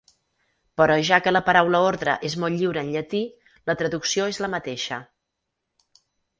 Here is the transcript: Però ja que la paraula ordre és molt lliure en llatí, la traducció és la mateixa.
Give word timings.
Però 0.79 0.95
ja 1.09 1.19
que 1.25 1.33
la 1.33 1.41
paraula 1.49 1.81
ordre 1.89 2.15
és 2.31 2.37
molt 2.45 2.59
lliure 2.63 2.85
en 2.87 2.91
llatí, 2.97 3.23
la 3.73 3.79
traducció 3.85 4.29
és 4.35 4.43
la 4.47 4.53
mateixa. 4.57 5.03